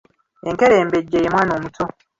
[0.49, 1.83] Enkerembejje ye Mwana omuto.